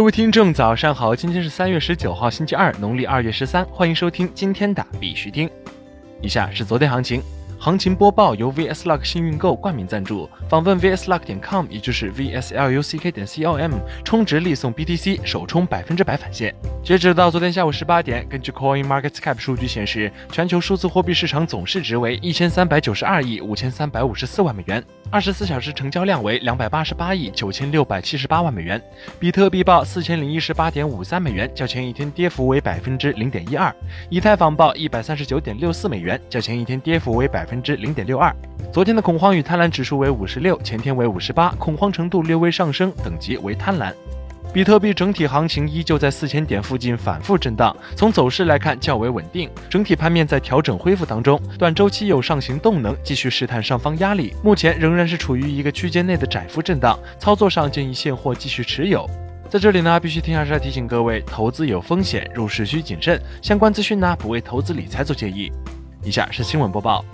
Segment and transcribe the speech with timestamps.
[0.00, 1.14] 各位听众，早上好！
[1.14, 3.62] 今天是三月十九号，星期二，农历二月十三。
[3.66, 5.46] 欢迎收听今天的必须听。
[6.22, 7.22] 以下是昨天行情。
[7.58, 16.54] 行情播报由 VSLUCK 幸运购冠名赞助，访问 VSLUCK 点 com，也就是 VSLUCK 点 com，充值立送 BTC，首充百分之百返现。
[16.82, 24.82] 截止到昨天下午十八点，根据 Coin Market Cap 数据显示，全球数字货币市场总市值为一千三百九十二亿五千三百五十四万美元，
[25.12, 28.80] 二十四小时成交量为两百八十八亿九千六百七十八万美元。
[29.18, 33.74] 比特币报四千零一十八点五三美元，较前一天跌幅为百分之零点一二。
[34.08, 38.32] 以太坊报一百三十九点六四美元，较前一天跌幅为百分之零点六二。
[38.72, 43.92] 昨天的恐慌与贪婪指数为五十六，前天为五十八，恐慌程度略微上升，等级为贪婪。
[44.52, 59.08] 比特币整体行情依旧在四千点附近反复震荡，从走势来看较为稳定，整体盘面在调整恢复当中，短周期有上行动能，继续试探上方压力，目前仍然是处于一个区间内的窄幅震荡，操作上建议现货继续持有。
[59.48, 65.52] 在这里呢，必须停下来提醒各位，投资有风险，入市需谨慎，相关资讯呢不为投资理财做建议。
[66.02, 67.04] 以下是新闻播报，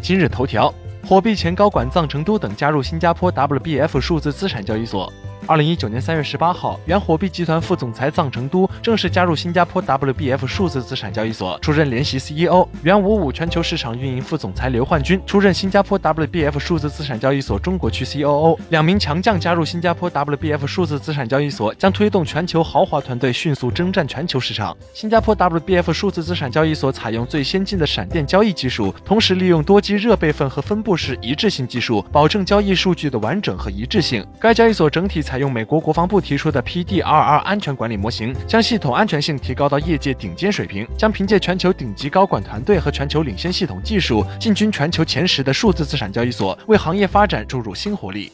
[0.00, 0.72] 今日头条：
[1.04, 5.12] 火币前高管藏成都等加入新加坡 WBF 数字资产交易所。
[5.46, 12.66] 二零一九年三月十八号，原火币集团副总裁臧成都正式加入新加坡 WBF 数字资产交易所，出任联席 CEO。
[12.82, 18.58] 原五五全球市场运营副总裁刘焕军出任新加坡 WBF 数字资产交易所中国区 COO。
[18.70, 24.74] 两名强将加入新加坡 WBF 数字资产交易所，将推动全球豪华团队迅速征战全球市场。
[24.94, 34.26] 新加坡 WBF 数字资产交易所采用最先进的闪电交易技术，同时利用多机热备份和分布式一致性技术，保证交易数据的完整和一致性。
[34.40, 48.30] 该交易所整体采采用美国国防部提出的 PDRR 安全管理模型，将系统安全性提高到业界顶尖水平，将凭借全球顶级高管团队和全球领先系统技术，进军全球前十的数字资产交易所，为行业发展注入新活力。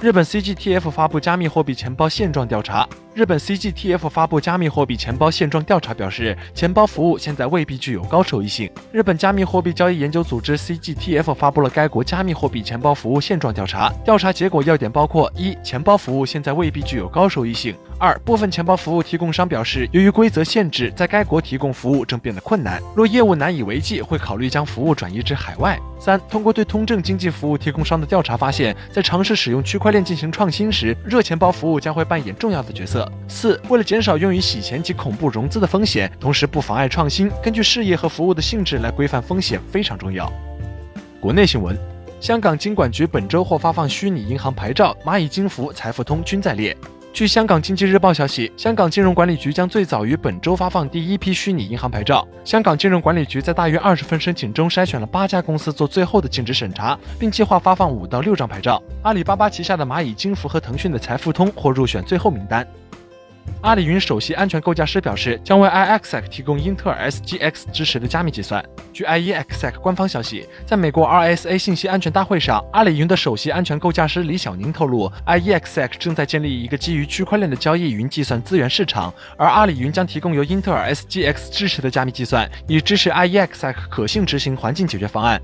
[0.00, 2.88] 日本 CGTF 发布加密货币钱包现状调查。
[3.12, 8.70] 日本 CGTF 发布加密货币钱包现状调查表示，钱包服务现在未必具有高收益性。
[8.92, 13.92] 日本加密货币交易研究组织 CGTF 发布了该国加密货币钱包服务现状调查。
[14.02, 22.80] 调查结果要点包括：一、钱包服务现在未必具有高收益性；二、部分钱包服务提供商表示，由于规则限制，在该国提供服务正变得困难。
[22.94, 25.78] 若业务难以为继，会考虑将服务转移至海外。
[25.98, 33.10] 三、通过对通证经济服务提供商的调查发现，在尝试使用区块链进行创新时，热钱包服务将会扮演重要的角色。
[33.28, 40.30] 四、为了减少用于洗钱及恐怖融资的风险，同时不妨碍创新，根据事业和服务的性质来规范风险非常重要。
[41.20, 41.76] 国内新闻：
[42.20, 46.76] 香港金管局本周或发放虚拟银行牌照，蚂蚁金服、财付通均在列。
[47.12, 52.26] 据香港经济日报消息，香港金融管理局将最早于本周发放第一批虚拟银行牌照。
[52.44, 58.82] 香港金融管理局在大约二十份申请中筛选了八家公司做最后的尽职审查，并计划发放五到六张牌照。
[59.02, 62.66] 阿里巴巴旗下的蚂蚁金服和腾讯的财付通或入选最后名单。
[63.62, 68.64] 阿里云首席安全构架师表示，将为 iExec 提供英特尔 SGX 支持的加密计算。
[68.90, 85.38] 据 iExec 官方消息，在美国 RSA 信息安全大会上，阿里云的首席安全构架师李小宁透露，iExec 正在建立一个基于区块链的交易云计算资源市场，而阿里云将提供由英特尔 SGX 支持的加密计算，以支持 iExec 可信执行环境解决方案。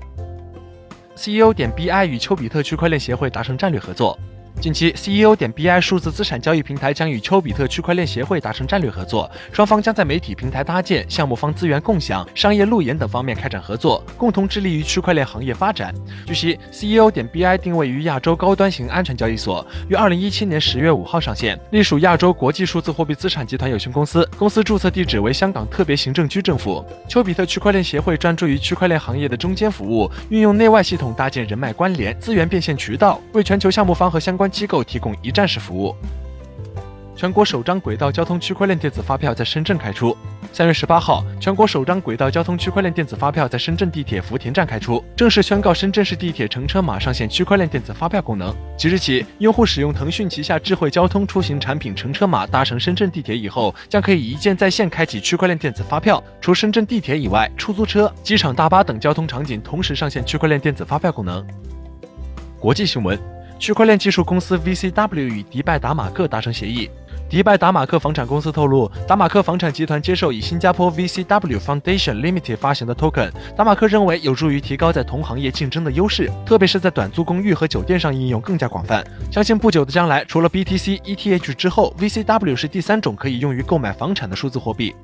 [1.15, 4.17] CEO 点 BI 与丘比特区块链协会达成战略合作。
[4.59, 15.93] 近期，CEO 点 BI 数字资产交易平台将与丘比特区块链协会达成战略合作，双方将在媒体平台搭建、项目方资源共享、商业路演等方面开展合作，共同致力于区块链行业发展。
[16.25, 26.83] 据悉，CEO 点 BI 定位于亚洲高端型安全交易所，于二零一七年十月五号上线，隶属亚洲国际数字货币资产集团有限公司，公司注册地址为香港特别行政区政府。
[27.07, 34.46] 丘比特区块链协会专注于区块链行业的中间服务，运用内外系统搭建人脉关联、资源变现渠道，为全球项目方和相关。
[34.49, 35.95] 机构提供一站式服务。
[37.15, 40.15] 全国首张轨道交通区块链电子发票在深圳开出。
[40.53, 48.55] 三月十八号，全国首张轨道交通区块链电子发票在深圳地铁福田站开出，正式宣告深圳市地铁乘车码上线区块链电子发票功能。
[48.77, 56.23] 即日起，用户使用腾讯旗下智慧交通出行产品乘车码搭乘深圳地铁以后，将可以一键在线开启区块链电子发票。
[56.39, 61.43] 除深圳地铁以外，出租车、机场大巴等交通场景同时上线区块链电子发票功能。
[62.59, 63.36] 国际新闻。
[63.59, 66.89] 区块链技术公司 VCW 与迪拜达马克达成协议。
[67.29, 73.29] 迪拜达马克房产公司透露，达马克房产集团接受以新加坡 VCW Foundation Limited 发行的 token。
[73.55, 79.03] 达马克认为有助于提高在同行业竞争的优势，特别是在短租公寓和酒店上应用更加广泛。
[79.29, 84.95] 相信不久的将来，除了 BTC、ETH 之后，VCW 是第三种可以用于购买房产的数字货币。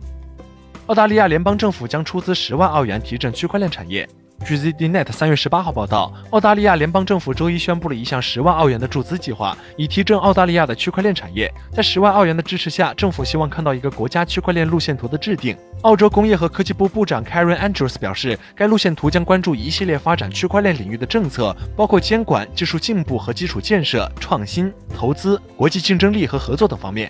[0.86, 4.08] 澳大利亚联邦政府将出资十万澳元提振区块链产业。
[4.46, 11.50] 据 ZDNet 三月十八号报道，澳大利亚联邦政府周一宣布了一项十万澳元的注资计划，以提振澳大利亚的区块链产业。
[11.72, 15.56] 在十万澳元的支持下，政府希望看到一个国家区块链路线图的制定。
[15.84, 27.10] 澳洲工业和科技部部长 Karen Andrews 表示，该路线图将关注一系列发展区块链领域的政策，包括监管、技术进步和基础建设、创新、投资、国际竞争力和合作等方面。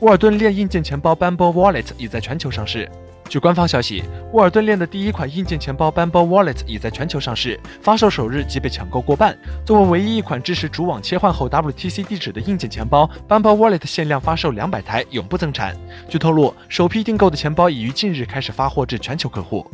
[0.00, 2.90] 沃尔顿链硬件钱包 Bamboo Wallet 已在全球上市。
[3.30, 9.38] 据官方消息，沃尔顿链的第一款硬件钱包 Bamboo Wallet 已在全球上市，发售首日即被抢购过半。
[9.64, 15.76] 作为唯一一款支持主网切换后 WTC 地址的硬件钱包，Bamboo Wallet 限量发售两百台，永不增产。
[16.08, 19.64] 据透露，首批订购的钱包已于近日开始发货至全球客户。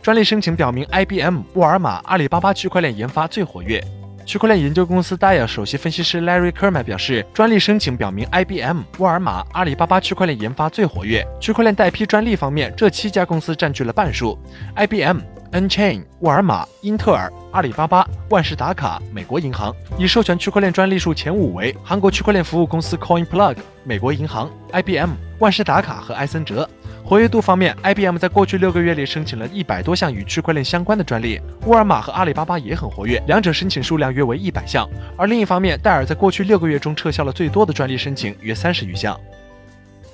[0.00, 3.78] 专利申请表明，IBM、沃尔玛、阿里巴巴区块链研发最活跃。
[4.24, 11.26] 区块链研究公司 d i a 首席分析师 Larry Kerman 表示，专利申请表明，IBM、沃尔玛、阿里巴巴区块链研发最活跃。
[11.38, 14.38] 区块链代批专利方面，这七家公司占据了半数
[14.76, 15.18] ：IBM、
[15.54, 19.72] Nchain、沃尔玛、英特尔、阿里巴巴、万事达卡、美国银行。
[19.96, 26.68] 已授权区块链专利数前五为韩国区块链服务公司 CoinPlug、美国银行、IBM、万事达卡和埃森哲。
[27.04, 34.90] 活跃度方面，IBM 在过去六个月里申请了一百多项与区块链相关的专利，沃尔玛和阿里巴巴也很活跃，两者申请数量约为一百项。
[35.16, 39.16] 而另一方面，戴尔在过去六个月中撤销了最多的专利申请，约三十余项。